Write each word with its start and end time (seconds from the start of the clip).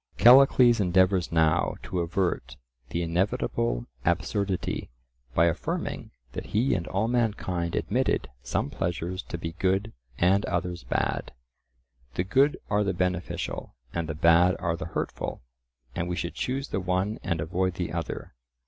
Callicles 0.17 0.79
endeavours 0.79 1.31
now 1.31 1.75
to 1.83 1.99
avert 1.99 2.55
the 2.89 3.03
inevitable 3.03 3.85
absurdity 4.03 4.89
by 5.35 5.45
affirming 5.45 6.09
that 6.31 6.47
he 6.57 6.73
and 6.73 6.87
all 6.87 7.07
mankind 7.07 7.75
admitted 7.75 8.27
some 8.41 8.71
pleasures 8.71 9.21
to 9.21 9.37
be 9.37 9.51
good 9.59 9.93
and 10.17 10.43
others 10.45 10.83
bad. 10.83 11.33
The 12.15 12.23
good 12.23 12.57
are 12.67 12.83
the 12.83 12.95
beneficial, 12.95 13.75
and 13.93 14.09
the 14.09 14.15
bad 14.15 14.55
are 14.57 14.75
the 14.75 14.85
hurtful, 14.87 15.43
and 15.95 16.09
we 16.09 16.15
should 16.15 16.33
choose 16.33 16.69
the 16.69 16.79
one 16.81 17.19
and 17.21 17.39
avoid 17.39 17.75
the 17.75 17.91
other. 17.93 18.33